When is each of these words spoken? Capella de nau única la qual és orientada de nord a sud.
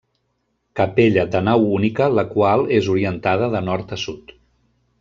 Capella 0.79 1.25
de 1.35 1.41
nau 1.49 1.67
única 1.75 2.07
la 2.21 2.23
qual 2.31 2.65
és 2.79 2.89
orientada 2.95 3.51
de 3.57 3.63
nord 3.69 3.95
a 3.99 4.01
sud. 4.07 4.35